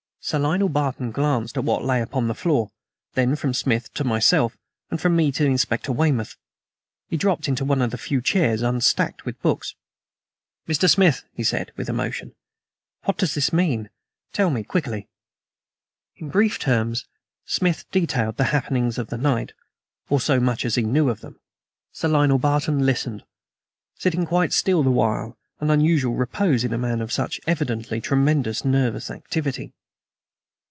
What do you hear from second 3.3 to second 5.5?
from Smith to myself, and from me to